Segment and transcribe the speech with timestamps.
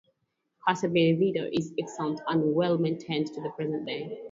[0.67, 4.17] Casa Bienvenida is extant and well maintained to the present day.